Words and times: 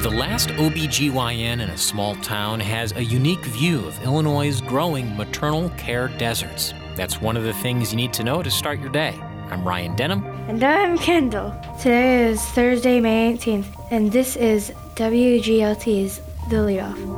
The 0.00 0.10
last 0.10 0.50
OBGYN 0.50 1.54
in 1.54 1.70
a 1.70 1.76
small 1.76 2.14
town 2.16 2.60
has 2.60 2.92
a 2.92 3.02
unique 3.02 3.44
view 3.44 3.84
of 3.84 4.00
Illinois' 4.04 4.60
growing 4.60 5.16
maternal 5.16 5.70
care 5.70 6.06
deserts. 6.06 6.72
That's 6.94 7.20
one 7.20 7.36
of 7.36 7.42
the 7.42 7.52
things 7.54 7.90
you 7.90 7.96
need 7.96 8.12
to 8.12 8.22
know 8.22 8.40
to 8.40 8.48
start 8.48 8.78
your 8.78 8.90
day. 8.90 9.18
I'm 9.50 9.66
Ryan 9.66 9.96
Denham. 9.96 10.24
And 10.46 10.62
I'm 10.62 10.98
Kendall. 10.98 11.52
Today 11.80 12.26
is 12.28 12.40
Thursday, 12.40 13.00
May 13.00 13.36
18th, 13.36 13.66
and 13.90 14.12
this 14.12 14.36
is 14.36 14.70
WGLT's 14.94 16.20
The 16.48 16.56
Leadoff. 16.58 17.17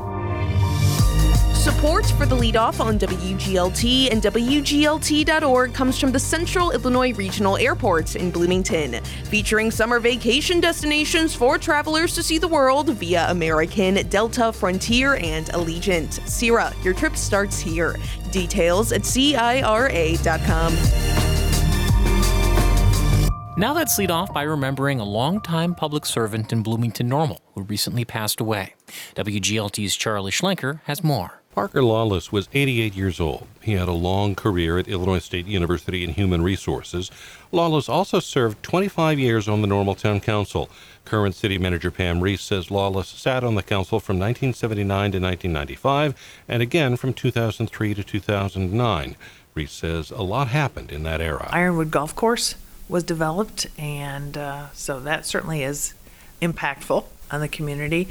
Support 1.60 2.06
for 2.12 2.24
the 2.24 2.34
leadoff 2.34 2.80
on 2.80 2.98
WGLT 2.98 4.10
and 4.10 4.22
WGLT.org 4.22 5.74
comes 5.74 5.98
from 5.98 6.10
the 6.10 6.18
Central 6.18 6.70
Illinois 6.70 7.12
Regional 7.12 7.58
Airport 7.58 8.16
in 8.16 8.30
Bloomington, 8.30 9.04
featuring 9.24 9.70
summer 9.70 10.00
vacation 10.00 10.62
destinations 10.62 11.34
for 11.34 11.58
travelers 11.58 12.14
to 12.14 12.22
see 12.22 12.38
the 12.38 12.48
world 12.48 12.88
via 12.94 13.30
American, 13.30 13.96
Delta, 14.08 14.54
Frontier, 14.54 15.16
and 15.16 15.48
Allegiant. 15.48 16.26
CIRA, 16.26 16.72
your 16.82 16.94
trip 16.94 17.14
starts 17.14 17.60
here. 17.60 17.96
Details 18.30 18.92
at 18.92 19.02
CIRA.com. 19.02 20.74
Now 23.58 23.74
let's 23.74 23.98
lead 23.98 24.10
off 24.10 24.32
by 24.32 24.44
remembering 24.44 24.98
a 24.98 25.04
longtime 25.04 25.74
public 25.74 26.06
servant 26.06 26.54
in 26.54 26.62
Bloomington 26.62 27.06
Normal 27.06 27.42
who 27.52 27.64
recently 27.64 28.06
passed 28.06 28.40
away. 28.40 28.76
WGLT's 29.14 29.94
Charlie 29.94 30.32
Schlenker 30.32 30.80
has 30.84 31.04
more. 31.04 31.39
Parker 31.52 31.80
Lawlis 31.80 32.30
was 32.30 32.48
88 32.54 32.94
years 32.94 33.18
old. 33.18 33.48
He 33.60 33.72
had 33.72 33.88
a 33.88 33.92
long 33.92 34.36
career 34.36 34.78
at 34.78 34.86
Illinois 34.86 35.18
State 35.18 35.46
University 35.46 36.04
in 36.04 36.10
Human 36.10 36.42
Resources. 36.42 37.10
Lawlis 37.52 37.88
also 37.88 38.20
served 38.20 38.62
25 38.62 39.18
years 39.18 39.48
on 39.48 39.60
the 39.60 39.66
Normal 39.66 39.96
Town 39.96 40.20
Council. 40.20 40.70
Current 41.04 41.34
City 41.34 41.58
Manager 41.58 41.90
Pam 41.90 42.20
Reece 42.20 42.42
says 42.42 42.68
Lawlis 42.68 43.06
sat 43.06 43.42
on 43.42 43.56
the 43.56 43.64
council 43.64 43.98
from 43.98 44.16
1979 44.20 44.86
to 45.10 45.18
1995 45.18 46.14
and 46.46 46.62
again 46.62 46.96
from 46.96 47.12
2003 47.12 47.94
to 47.94 48.04
2009. 48.04 49.16
Reece 49.52 49.72
says 49.72 50.12
a 50.12 50.22
lot 50.22 50.46
happened 50.46 50.92
in 50.92 51.02
that 51.02 51.20
era. 51.20 51.48
Ironwood 51.50 51.90
Golf 51.90 52.14
Course 52.14 52.54
was 52.88 53.02
developed, 53.02 53.66
and 53.76 54.38
uh, 54.38 54.70
so 54.72 55.00
that 55.00 55.26
certainly 55.26 55.64
is 55.64 55.94
impactful 56.40 57.06
on 57.32 57.40
the 57.40 57.48
community 57.48 58.08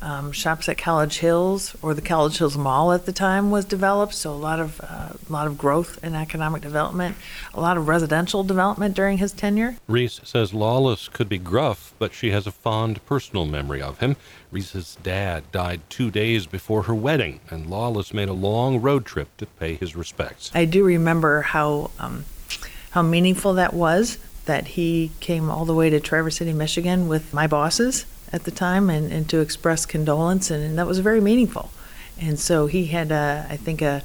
um, 0.00 0.32
shops 0.32 0.68
at 0.68 0.78
College 0.78 1.18
Hills 1.18 1.76
or 1.82 1.94
the 1.94 2.02
College 2.02 2.38
Hills 2.38 2.56
Mall 2.56 2.92
at 2.92 3.06
the 3.06 3.12
time 3.12 3.50
was 3.50 3.64
developed. 3.64 4.14
So 4.14 4.32
a 4.32 4.34
lot 4.34 4.60
of 4.60 4.80
uh, 4.80 5.10
a 5.28 5.32
lot 5.32 5.46
of 5.46 5.58
growth 5.58 5.98
and 6.02 6.14
economic 6.14 6.62
development, 6.62 7.16
a 7.54 7.60
lot 7.60 7.76
of 7.76 7.88
residential 7.88 8.44
development 8.44 8.94
during 8.94 9.18
his 9.18 9.32
tenure. 9.32 9.76
Reece 9.86 10.20
says 10.24 10.52
Lawlis 10.52 11.10
could 11.12 11.28
be 11.28 11.38
gruff, 11.38 11.94
but 11.98 12.12
she 12.12 12.30
has 12.30 12.46
a 12.46 12.52
fond 12.52 13.04
personal 13.06 13.44
memory 13.44 13.82
of 13.82 13.98
him. 13.98 14.16
Reece's 14.50 14.96
dad 15.02 15.50
died 15.52 15.80
two 15.90 16.10
days 16.10 16.46
before 16.46 16.84
her 16.84 16.94
wedding, 16.94 17.40
and 17.50 17.66
Lawlis 17.66 18.14
made 18.14 18.28
a 18.28 18.34
long 18.34 18.80
road 18.80 19.04
trip 19.04 19.36
to 19.36 19.46
pay 19.46 19.74
his 19.74 19.94
respects. 19.94 20.50
I 20.54 20.64
do 20.64 20.84
remember 20.84 21.42
how 21.42 21.90
um, 21.98 22.24
how 22.90 23.02
meaningful 23.02 23.54
that 23.54 23.74
was. 23.74 24.18
That 24.46 24.68
he 24.68 25.10
came 25.20 25.50
all 25.50 25.66
the 25.66 25.74
way 25.74 25.90
to 25.90 26.00
Traverse 26.00 26.36
City, 26.36 26.54
Michigan, 26.54 27.06
with 27.06 27.34
my 27.34 27.46
bosses 27.46 28.06
at 28.32 28.44
the 28.44 28.50
time 28.50 28.90
and, 28.90 29.12
and 29.12 29.28
to 29.30 29.40
express 29.40 29.86
condolence, 29.86 30.50
and, 30.50 30.62
and 30.62 30.78
that 30.78 30.86
was 30.86 30.98
very 30.98 31.20
meaningful. 31.20 31.70
And 32.20 32.38
so 32.38 32.66
he 32.66 32.86
had, 32.86 33.10
a, 33.10 33.46
I 33.48 33.56
think, 33.56 33.82
a, 33.82 34.02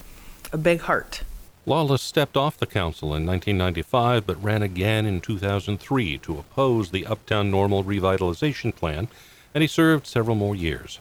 a 0.52 0.58
big 0.58 0.82
heart. 0.82 1.24
Lawlis 1.66 2.00
stepped 2.00 2.36
off 2.36 2.58
the 2.58 2.66
council 2.66 3.16
in 3.16 3.26
1995 3.26 4.28
but 4.28 4.44
ran 4.44 4.62
again 4.62 5.06
in 5.06 5.22
2003 5.22 6.18
to 6.18 6.38
oppose 6.38 6.92
the 6.92 7.06
Uptown 7.06 7.50
Normal 7.50 7.86
Revitalization 7.86 8.76
Plan, 8.76 9.08
and 9.54 9.62
he 9.62 9.68
served 9.68 10.06
several 10.06 10.36
more 10.36 10.56
years. 10.56 11.00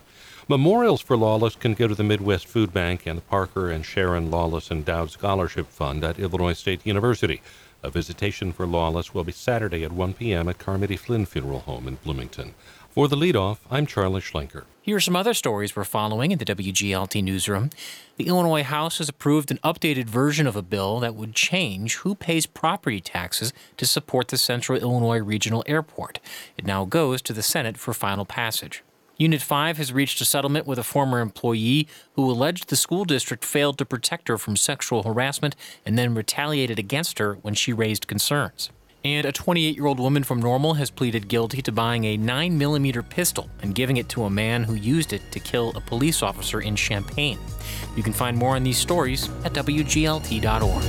Memorials 0.49 1.01
for 1.01 1.17
Lawlis 1.17 1.59
can 1.59 1.75
go 1.75 1.89
to 1.89 1.95
the 1.95 2.05
Midwest 2.05 2.47
Food 2.47 2.73
Bank 2.73 3.07
and 3.07 3.19
the 3.19 3.23
Parker 3.23 3.71
and 3.71 3.85
Sharon 3.85 4.31
Lawlis 4.31 4.71
Endowed 4.71 5.11
Scholarship 5.11 5.67
Fund 5.69 6.05
at 6.05 6.19
Illinois 6.19 6.53
State 6.53 6.87
University. 6.87 7.43
A 7.83 7.91
visitation 7.91 8.53
for 8.53 8.67
Lawlis 8.67 9.13
will 9.13 9.25
be 9.25 9.33
Saturday 9.33 9.83
at 9.83 9.93
1 9.93 10.15
p.m. 10.15 10.49
at 10.49 10.59
Carmody 10.59 10.97
Flynn 10.97 11.27
Funeral 11.27 11.61
Home 11.61 11.89
in 11.89 11.97
Bloomington. 11.97 12.55
For 12.93 13.09
the 13.09 13.17
leadoff, 13.17 13.57
I'm 13.71 13.87
Charlie 13.87 14.21
Schlenker. 14.21 14.65
Here 14.83 14.97
are 14.97 15.01
some 15.01 15.17
other 15.17 15.33
stories 15.33 15.75
we're 15.75 15.83
following 15.83 16.31
in 16.31 16.39
the 16.39 16.45
WGLT 16.45 17.25
newsroom. 17.25 17.71
The 18.19 18.27
Illinois 18.27 18.65
House 18.65 18.99
has 18.99 19.09
approved 19.09 19.51
an 19.51 19.59
updated 19.65 20.11
version 20.11 20.47
of 20.47 20.57
a 20.57 20.63
bill 20.63 21.01
that 21.01 21.15
would 21.15 21.35
change 21.35 21.97
who 21.97 22.15
pays 22.15 22.45
property 22.45 23.01
taxes 23.01 23.55
to 23.79 23.87
support 23.87 24.29
the 24.29 24.37
Central 24.37 24.79
Illinois 24.79 25.21
Regional 25.21 25.65
Airport. 25.67 26.21
It 26.59 26.67
now 26.67 26.85
goes 26.85 27.23
to 27.23 27.33
the 27.33 27.43
Senate 27.43 27.79
for 27.79 27.95
final 27.95 28.27
passage. 28.27 28.83
Unit 29.17 29.41
5 29.41 29.79
has 29.79 29.91
reached 29.91 30.21
a 30.21 30.27
settlement 30.27 30.67
with 30.67 30.79
a 30.79 30.85
former 30.85 31.21
employee 31.21 31.89
who 32.13 32.31
alleged 32.31 32.69
the 32.69 32.77
school 32.77 33.07
district 33.07 33.43
failed 33.43 33.79
to 33.79 33.87
protect 33.87 34.29
her 34.29 34.37
from 34.37 34.55
sexual 34.55 35.03
harassment 35.03 35.57
and 35.87 35.97
then 35.97 36.15
retaliated 36.15 36.79
against 36.79 37.19
her 37.19 37.39
when 37.41 37.55
she 37.55 37.73
raised 37.73 38.07
concerns. 38.07 38.69
And 39.05 39.27
a 39.27 39.33
28 39.33 39.75
year 39.75 39.87
old 39.87 39.99
woman 39.99 40.23
from 40.23 40.41
Normal 40.41 40.75
has 40.75 40.91
pleaded 40.91 41.27
guilty 41.29 41.61
to 41.63 41.73
buying 41.73 42.05
a 42.05 42.17
9mm 42.17 43.09
pistol 43.09 43.51
and 43.61 43.75
giving 43.75 43.97
it 43.97 44.09
to 44.11 44.25
a 44.25 44.31
man 44.31 44.63
who 44.63 44.75
used 44.75 45.13
it 45.13 45.23
to 45.33 45.41
kill 45.41 45.73
a 45.75 45.81
police 45.81 46.23
officer 46.23 46.61
in 46.61 46.77
Champaign. 46.77 47.39
You 47.97 48.03
can 48.03 48.13
find 48.13 48.37
more 48.37 48.55
on 48.55 48.63
these 48.63 48.79
stories 48.79 49.29
at 49.45 49.53
WGLT.org. 49.55 50.83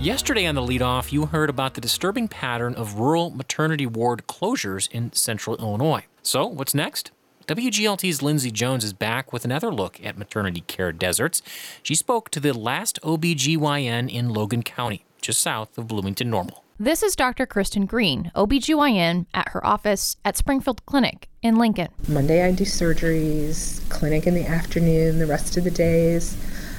Yesterday 0.00 0.46
on 0.46 0.54
the 0.54 0.62
leadoff, 0.62 1.12
you 1.12 1.26
heard 1.26 1.50
about 1.50 1.74
the 1.74 1.80
disturbing 1.82 2.26
pattern 2.26 2.74
of 2.74 2.94
rural 2.94 3.28
maternity 3.28 3.84
ward 3.84 4.22
closures 4.26 4.90
in 4.90 5.12
central 5.12 5.56
Illinois. 5.56 6.06
So, 6.22 6.46
what's 6.46 6.74
next? 6.74 7.10
WGLT's 7.50 8.22
Lindsay 8.22 8.52
Jones 8.52 8.84
is 8.84 8.92
back 8.92 9.32
with 9.32 9.44
another 9.44 9.74
look 9.74 9.98
at 10.04 10.16
maternity 10.16 10.60
care 10.68 10.92
deserts. 10.92 11.42
She 11.82 11.96
spoke 11.96 12.30
to 12.30 12.38
the 12.38 12.56
last 12.56 13.00
OBGYN 13.02 14.08
in 14.08 14.28
Logan 14.28 14.62
County, 14.62 15.04
just 15.20 15.40
south 15.40 15.76
of 15.76 15.88
Bloomington 15.88 16.30
Normal. 16.30 16.62
This 16.78 17.02
is 17.02 17.16
Dr. 17.16 17.46
Kristen 17.46 17.86
Green, 17.86 18.30
OBGYN 18.36 19.26
at 19.34 19.48
her 19.48 19.66
office 19.66 20.16
at 20.24 20.36
Springfield 20.36 20.86
Clinic 20.86 21.28
in 21.42 21.56
Lincoln. 21.56 21.88
Monday 22.06 22.44
I 22.44 22.52
do 22.52 22.62
surgeries, 22.62 23.80
clinic 23.88 24.28
in 24.28 24.34
the 24.34 24.46
afternoon, 24.46 25.18
the 25.18 25.26
rest 25.26 25.56
of 25.56 25.64
the 25.64 25.72
days 25.72 26.36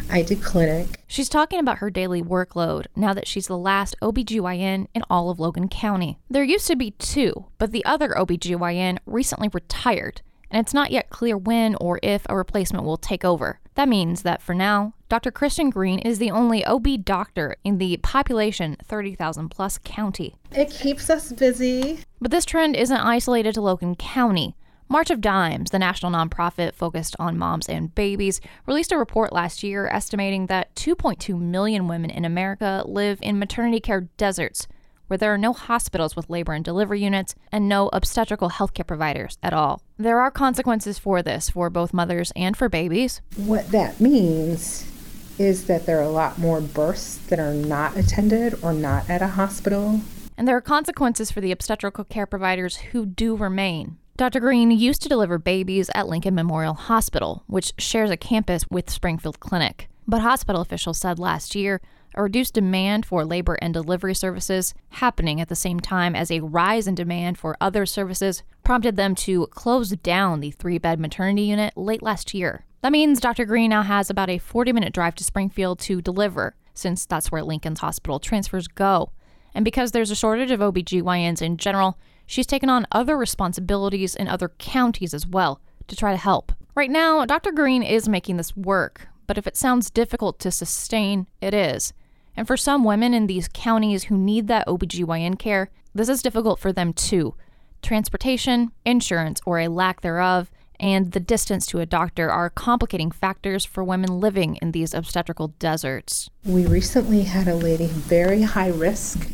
I 0.10 0.22
do 0.22 0.38
clinic. 0.38 1.02
She's 1.06 1.28
talking 1.28 1.60
about 1.60 1.80
her 1.80 1.90
daily 1.90 2.22
workload 2.22 2.86
now 2.96 3.14
that 3.14 3.28
she's 3.28 3.48
the 3.48 3.58
last 3.58 3.98
OBGYN 4.02 4.88
in 4.94 5.04
all 5.10 5.30
of 5.30 5.38
Logan 5.38 5.68
County. 5.68 6.18
There 6.30 6.46
used 6.46 6.68
to 6.68 6.78
be 6.78 6.92
two, 6.92 7.48
but 7.58 7.74
the 7.74 7.84
other 7.84 8.12
OBGYN 8.18 9.00
recently 9.06 9.50
retired 9.50 10.22
and 10.52 10.66
it's 10.66 10.74
not 10.74 10.92
yet 10.92 11.10
clear 11.10 11.38
when 11.38 11.76
or 11.76 12.00
if 12.04 12.26
a 12.30 12.36
replacement 12.36 12.86
will 12.86 12.98
take 12.98 13.26
over. 13.26 13.60
That 13.76 13.90
means 13.90 14.24
that 14.24 14.42
for 14.42 14.54
now, 14.54 14.94
Dr. 15.10 15.32
Kristen 15.32 15.70
Green 15.70 16.00
is 16.00 16.20
the 16.20 16.32
only 16.32 16.64
OB 16.66 17.04
doctor 17.04 17.56
in 17.64 17.78
the 17.78 17.98
population 17.98 18.78
30,000 18.84 19.50
plus 19.50 19.78
county. 19.78 20.36
It 20.52 20.70
keeps 20.70 21.10
us 21.10 21.32
busy. 21.32 22.00
But 22.20 22.32
this 22.32 22.46
trend 22.46 22.76
isn't 22.76 22.98
isolated 22.98 23.54
to 23.56 23.62
Logan 23.62 23.96
County. 23.96 24.56
March 24.90 25.10
of 25.10 25.22
Dimes, 25.22 25.72
the 25.72 25.80
national 25.80 26.12
nonprofit 26.12 26.74
focused 26.76 27.16
on 27.18 27.38
moms 27.38 27.70
and 27.70 27.96
babies, 27.96 28.42
released 28.68 28.92
a 28.92 28.98
report 28.98 29.32
last 29.32 29.64
year 29.64 29.88
estimating 29.88 30.48
that 30.48 30.76
2.2 30.76 31.40
million 31.40 31.88
women 31.88 32.10
in 32.10 32.26
America 32.26 32.84
live 32.86 33.18
in 33.22 33.40
maternity 33.40 33.80
care 33.80 34.02
deserts, 34.18 34.68
where 35.12 35.18
there 35.18 35.34
are 35.34 35.38
no 35.38 35.52
hospitals 35.52 36.16
with 36.16 36.30
labor 36.30 36.54
and 36.54 36.64
delivery 36.64 37.04
units 37.04 37.36
and 37.52 37.68
no 37.68 37.90
obstetrical 37.92 38.50
healthcare 38.50 38.88
providers 38.88 39.38
at 39.44 39.52
all. 39.52 39.82
There 39.98 40.22
are 40.22 40.32
consequences 40.32 40.98
for 40.98 41.22
this 41.22 41.50
for 41.50 41.70
both 41.70 41.94
mothers 41.94 42.32
and 42.34 42.56
for 42.56 42.70
babies. 42.70 43.20
What 43.36 43.68
that 43.72 44.00
means 44.00 44.90
is 45.38 45.66
that 45.66 45.86
there 45.86 46.00
are 46.00 46.04
a 46.04 46.10
lot 46.10 46.38
more 46.38 46.62
births 46.62 47.18
that 47.28 47.40
are 47.40 47.54
not 47.54 47.98
attended 47.98 48.58
or 48.64 48.72
not 48.72 49.10
at 49.10 49.22
a 49.22 49.28
hospital. 49.28 50.00
And 50.38 50.48
there 50.48 50.56
are 50.56 50.62
consequences 50.62 51.30
for 51.30 51.42
the 51.42 51.52
obstetrical 51.52 52.06
care 52.06 52.26
providers 52.26 52.78
who 52.78 53.06
do 53.06 53.36
remain. 53.36 53.98
Dr. 54.16 54.40
Green 54.40 54.72
used 54.72 55.02
to 55.02 55.10
deliver 55.10 55.38
babies 55.38 55.90
at 55.94 56.08
Lincoln 56.08 56.36
Memorial 56.36 56.76
Hospital, 56.76 57.44
which 57.48 57.74
shares 57.78 58.12
a 58.12 58.16
campus 58.16 58.64
with 58.70 58.90
Springfield 58.90 59.42
Clinic. 59.42 59.90
But 60.08 60.22
hospital 60.22 60.62
officials 60.62 61.00
said 61.00 61.20
last 61.20 61.54
year 61.54 61.82
a 62.16 62.24
reduced 62.24 62.54
demand 62.54 63.06
for 63.06 63.26
labor 63.26 63.58
and 63.62 63.74
delivery 63.74 64.16
services 64.16 64.74
happening 64.90 65.40
at 65.40 65.50
the 65.50 65.56
same 65.56 65.80
time 65.80 66.16
as 66.16 66.32
a 66.32 66.40
rise 66.42 66.88
in 66.88 66.96
demand 66.96 67.38
for 67.38 67.58
other 67.62 67.86
services 67.86 68.44
prompted 68.64 68.96
them 68.96 69.16
to 69.16 69.48
close 69.48 69.92
down 69.92 70.40
the 70.40 70.52
three 70.52 70.78
bed 70.78 71.00
maternity 71.00 71.44
unit 71.44 71.76
late 71.76 72.02
last 72.02 72.34
year. 72.34 72.66
That 72.82 72.92
means 72.92 73.20
Dr. 73.20 73.46
Green 73.46 73.70
now 73.70 73.84
has 73.84 74.10
about 74.10 74.30
a 74.30 74.40
40 74.40 74.74
minute 74.74 74.94
drive 74.94 75.16
to 75.16 75.24
Springfield 75.24 75.80
to 75.80 76.02
deliver, 76.02 76.56
since 76.74 77.06
that's 77.06 77.32
where 77.32 77.44
Lincoln's 77.44 77.80
hospital 77.80 78.20
transfers 78.20 78.68
go. 78.68 79.12
And 79.54 79.66
because 79.66 79.92
there's 79.92 80.12
a 80.12 80.16
shortage 80.16 80.52
of 80.52 80.62
OBGYNs 80.62 81.42
in 81.42 81.58
general, 81.58 81.98
she's 82.26 82.48
taken 82.48 82.70
on 82.70 82.88
other 82.92 83.18
responsibilities 83.18 84.16
in 84.16 84.28
other 84.28 84.50
counties 84.58 85.14
as 85.14 85.28
well 85.28 85.62
to 85.88 85.96
try 85.96 86.12
to 86.12 86.18
help. 86.18 86.52
Right 86.74 86.90
now, 86.90 87.26
Dr. 87.26 87.52
Green 87.52 87.84
is 87.84 88.08
making 88.08 88.38
this 88.38 88.56
work, 88.56 89.10
but 89.28 89.38
if 89.38 89.46
it 89.46 89.58
sounds 89.58 89.90
difficult 89.90 90.40
to 90.40 90.52
sustain, 90.52 91.28
it 91.42 91.54
is. 91.54 91.94
And 92.36 92.48
for 92.48 92.58
some 92.58 92.84
women 92.84 93.14
in 93.14 93.28
these 93.28 93.50
counties 93.52 94.06
who 94.06 94.18
need 94.18 94.48
that 94.48 94.68
OBGYN 94.68 95.38
care, 95.38 95.70
this 95.94 96.10
is 96.10 96.22
difficult 96.22 96.60
for 96.60 96.72
them 96.72 96.94
too. 96.94 97.36
Transportation, 97.82 98.72
insurance, 98.86 99.42
or 99.46 99.60
a 99.60 99.68
lack 99.68 100.02
thereof, 100.02 100.52
and 100.80 101.12
the 101.12 101.20
distance 101.20 101.66
to 101.68 101.80
a 101.80 101.86
doctor 101.86 102.32
are 102.32 102.50
complicating 102.50 103.12
factors 103.12 103.66
for 103.66 103.84
women 103.84 104.20
living 104.20 104.58
in 104.62 104.72
these 104.72 104.94
obstetrical 104.94 105.50
deserts. 105.60 106.30
We 106.44 106.66
recently 106.66 107.24
had 107.24 107.48
a 107.48 107.56
lady 107.56 107.86
very 107.86 108.42
high 108.42 108.70
risk. 108.70 109.30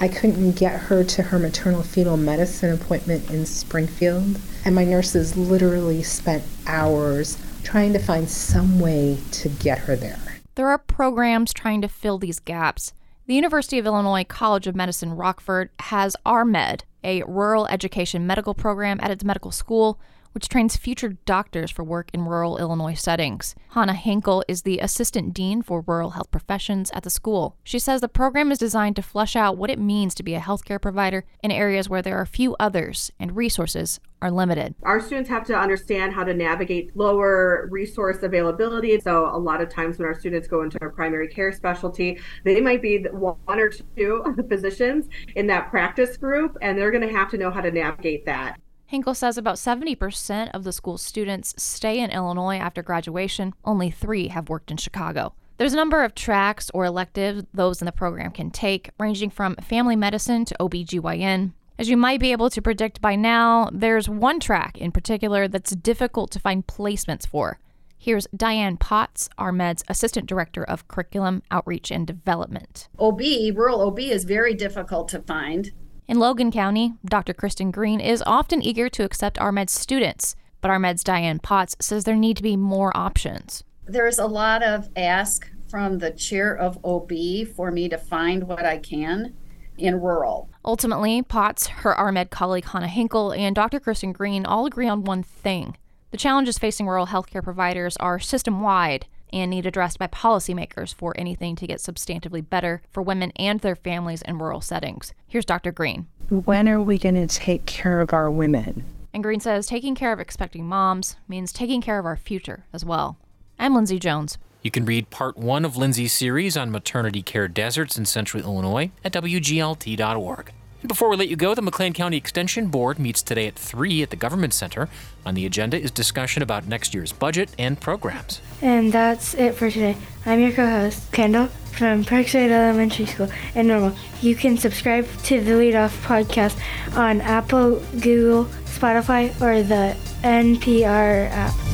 I 0.00 0.08
couldn't 0.08 0.52
get 0.52 0.80
her 0.82 1.04
to 1.04 1.22
her 1.22 1.38
maternal 1.38 1.82
fetal 1.82 2.16
medicine 2.16 2.74
appointment 2.74 3.30
in 3.30 3.46
Springfield, 3.46 4.38
and 4.64 4.74
my 4.74 4.84
nurses 4.84 5.36
literally 5.36 6.02
spent 6.02 6.44
hours 6.66 7.38
trying 7.62 7.92
to 7.94 7.98
find 7.98 8.28
some 8.28 8.80
way 8.80 9.18
to 9.30 9.48
get 9.48 9.78
her 9.78 9.96
there. 9.96 10.33
There 10.56 10.68
are 10.68 10.78
programs 10.78 11.52
trying 11.52 11.82
to 11.82 11.88
fill 11.88 12.18
these 12.18 12.38
gaps. 12.38 12.92
The 13.26 13.34
University 13.34 13.78
of 13.78 13.86
Illinois 13.86 14.24
College 14.24 14.68
of 14.68 14.76
Medicine 14.76 15.12
Rockford 15.12 15.70
has 15.80 16.16
RMED, 16.24 16.82
a 17.02 17.24
rural 17.24 17.66
education 17.66 18.24
medical 18.26 18.54
program 18.54 19.00
at 19.02 19.10
its 19.10 19.24
medical 19.24 19.50
school 19.50 19.98
which 20.34 20.48
trains 20.48 20.76
future 20.76 21.16
doctors 21.24 21.70
for 21.70 21.84
work 21.84 22.10
in 22.12 22.24
rural 22.24 22.58
Illinois 22.58 22.94
settings. 22.94 23.54
Hannah 23.70 23.94
Hinkle 23.94 24.44
is 24.48 24.62
the 24.62 24.80
assistant 24.80 25.32
dean 25.32 25.62
for 25.62 25.84
rural 25.86 26.10
health 26.10 26.30
professions 26.30 26.90
at 26.92 27.04
the 27.04 27.10
school. 27.10 27.56
She 27.62 27.78
says 27.78 28.00
the 28.00 28.08
program 28.08 28.50
is 28.50 28.58
designed 28.58 28.96
to 28.96 29.02
flesh 29.02 29.36
out 29.36 29.56
what 29.56 29.70
it 29.70 29.78
means 29.78 30.14
to 30.16 30.22
be 30.22 30.34
a 30.34 30.40
healthcare 30.40 30.82
provider 30.82 31.24
in 31.42 31.50
areas 31.50 31.88
where 31.88 32.02
there 32.02 32.18
are 32.18 32.26
few 32.26 32.56
others 32.58 33.12
and 33.18 33.36
resources 33.36 34.00
are 34.24 34.30
limited. 34.30 34.74
Our 34.82 35.00
students 35.00 35.28
have 35.28 35.44
to 35.46 35.54
understand 35.54 36.14
how 36.14 36.24
to 36.24 36.32
navigate 36.32 36.96
lower 36.96 37.68
resource 37.70 38.22
availability. 38.22 38.98
So, 39.00 39.26
a 39.26 39.36
lot 39.36 39.60
of 39.60 39.68
times 39.68 39.98
when 39.98 40.08
our 40.08 40.18
students 40.18 40.48
go 40.48 40.62
into 40.62 40.82
a 40.82 40.90
primary 40.90 41.28
care 41.28 41.52
specialty, 41.52 42.18
they 42.42 42.60
might 42.60 42.80
be 42.80 43.04
one 43.12 43.36
or 43.60 43.68
two 43.68 44.24
physicians 44.48 45.08
in 45.36 45.46
that 45.48 45.70
practice 45.70 46.16
group, 46.16 46.56
and 46.62 46.78
they're 46.78 46.90
going 46.90 47.06
to 47.06 47.14
have 47.14 47.30
to 47.32 47.38
know 47.38 47.50
how 47.50 47.60
to 47.60 47.70
navigate 47.70 48.24
that. 48.24 48.58
Hinkle 48.86 49.14
says 49.14 49.38
about 49.38 49.56
70% 49.56 50.50
of 50.52 50.64
the 50.64 50.72
school's 50.72 51.02
students 51.02 51.54
stay 51.56 51.98
in 51.98 52.10
Illinois 52.10 52.56
after 52.56 52.82
graduation. 52.82 53.54
Only 53.64 53.90
three 53.90 54.28
have 54.28 54.48
worked 54.48 54.70
in 54.70 54.76
Chicago. 54.76 55.34
There's 55.56 55.72
a 55.72 55.76
number 55.76 56.02
of 56.02 56.14
tracks 56.14 56.70
or 56.74 56.84
electives 56.84 57.44
those 57.54 57.80
in 57.80 57.86
the 57.86 57.92
program 57.92 58.32
can 58.32 58.50
take, 58.50 58.90
ranging 58.98 59.30
from 59.30 59.56
family 59.56 59.96
medicine 59.96 60.44
to 60.46 60.56
OBGYN. 60.60 61.52
As 61.78 61.88
you 61.88 61.96
might 61.96 62.20
be 62.20 62.32
able 62.32 62.50
to 62.50 62.62
predict 62.62 63.00
by 63.00 63.16
now, 63.16 63.68
there's 63.72 64.08
one 64.08 64.38
track 64.38 64.78
in 64.78 64.92
particular 64.92 65.48
that's 65.48 65.74
difficult 65.74 66.30
to 66.32 66.40
find 66.40 66.66
placements 66.66 67.26
for. 67.26 67.58
Here's 67.96 68.28
Diane 68.36 68.76
Potts, 68.76 69.30
RMED's 69.38 69.82
Assistant 69.88 70.26
Director 70.26 70.62
of 70.62 70.86
Curriculum, 70.88 71.42
Outreach, 71.50 71.90
and 71.90 72.06
Development. 72.06 72.88
OB, 72.98 73.20
rural 73.54 73.80
OB, 73.80 73.98
is 74.00 74.24
very 74.24 74.54
difficult 74.54 75.08
to 75.08 75.22
find. 75.22 75.72
In 76.06 76.18
Logan 76.18 76.52
County, 76.52 76.92
Dr. 77.06 77.32
Kristen 77.32 77.70
Green 77.70 77.98
is 77.98 78.22
often 78.26 78.60
eager 78.60 78.90
to 78.90 79.04
accept 79.04 79.38
RMED's 79.38 79.72
students, 79.72 80.36
but 80.60 80.70
RMED's 80.70 81.02
Diane 81.02 81.38
Potts 81.38 81.76
says 81.80 82.04
there 82.04 82.14
need 82.14 82.36
to 82.36 82.42
be 82.42 82.58
more 82.58 82.94
options. 82.94 83.64
There's 83.86 84.18
a 84.18 84.26
lot 84.26 84.62
of 84.62 84.90
ask 84.96 85.50
from 85.66 85.98
the 85.98 86.10
chair 86.10 86.54
of 86.54 86.78
OB 86.84 87.10
for 87.56 87.70
me 87.70 87.88
to 87.88 87.96
find 87.96 88.46
what 88.46 88.66
I 88.66 88.76
can 88.78 89.34
in 89.78 89.98
rural. 89.98 90.50
Ultimately, 90.62 91.22
Potts, 91.22 91.68
her 91.68 91.94
RMED 91.94 92.28
colleague 92.28 92.66
Hannah 92.66 92.86
Hinkle, 92.86 93.32
and 93.32 93.56
Dr. 93.56 93.80
Kristen 93.80 94.12
Green 94.12 94.44
all 94.44 94.66
agree 94.66 94.88
on 94.88 95.04
one 95.04 95.22
thing. 95.22 95.78
The 96.10 96.18
challenges 96.18 96.58
facing 96.58 96.86
rural 96.86 97.06
healthcare 97.06 97.42
providers 97.42 97.96
are 97.96 98.18
system 98.18 98.60
wide 98.60 99.06
and 99.34 99.50
need 99.50 99.66
addressed 99.66 99.98
by 99.98 100.06
policymakers 100.06 100.94
for 100.94 101.12
anything 101.18 101.56
to 101.56 101.66
get 101.66 101.80
substantively 101.80 102.48
better 102.48 102.80
for 102.90 103.02
women 103.02 103.32
and 103.36 103.60
their 103.60 103.76
families 103.76 104.22
in 104.22 104.38
rural 104.38 104.60
settings. 104.60 105.12
Here's 105.26 105.44
Dr. 105.44 105.72
Green. 105.72 106.06
When 106.30 106.68
are 106.68 106.80
we 106.80 106.98
going 106.98 107.16
to 107.16 107.26
take 107.26 107.66
care 107.66 108.00
of 108.00 108.14
our 108.14 108.30
women? 108.30 108.84
And 109.12 109.22
Green 109.22 109.40
says 109.40 109.66
taking 109.66 109.94
care 109.94 110.12
of 110.12 110.20
expecting 110.20 110.66
moms 110.66 111.16
means 111.28 111.52
taking 111.52 111.82
care 111.82 111.98
of 111.98 112.06
our 112.06 112.16
future 112.16 112.64
as 112.72 112.84
well. 112.84 113.18
I'm 113.58 113.74
Lindsay 113.74 113.98
Jones. 113.98 114.38
You 114.62 114.70
can 114.70 114.86
read 114.86 115.10
part 115.10 115.36
one 115.36 115.64
of 115.64 115.76
Lindsay's 115.76 116.12
series 116.12 116.56
on 116.56 116.70
maternity 116.70 117.20
care 117.20 117.48
deserts 117.48 117.98
in 117.98 118.06
central 118.06 118.42
Illinois 118.42 118.90
at 119.04 119.12
WGLT.org. 119.12 120.52
Before 120.86 121.08
we 121.08 121.16
let 121.16 121.28
you 121.28 121.36
go, 121.36 121.54
the 121.54 121.62
McLean 121.62 121.94
County 121.94 122.18
Extension 122.18 122.66
Board 122.66 122.98
meets 122.98 123.22
today 123.22 123.46
at 123.46 123.54
3 123.54 124.02
at 124.02 124.10
the 124.10 124.16
Government 124.16 124.52
Center. 124.52 124.90
On 125.24 125.34
the 125.34 125.46
agenda 125.46 125.80
is 125.80 125.90
discussion 125.90 126.42
about 126.42 126.66
next 126.66 126.92
year's 126.92 127.10
budget 127.10 127.48
and 127.58 127.80
programs. 127.80 128.42
And 128.60 128.92
that's 128.92 129.32
it 129.32 129.54
for 129.54 129.70
today. 129.70 129.96
I'm 130.26 130.40
your 130.40 130.52
co 130.52 130.68
host, 130.68 131.10
Kendall 131.10 131.46
from 131.72 132.04
Parkside 132.04 132.50
Elementary 132.50 133.06
School 133.06 133.30
in 133.54 133.66
Normal. 133.66 133.96
You 134.20 134.36
can 134.36 134.58
subscribe 134.58 135.08
to 135.24 135.40
the 135.40 135.56
Lead 135.56 135.74
Off 135.74 136.06
podcast 136.06 136.60
on 136.94 137.22
Apple, 137.22 137.80
Google, 138.00 138.44
Spotify, 138.66 139.30
or 139.40 139.62
the 139.62 139.96
NPR 140.22 141.30
app. 141.30 141.73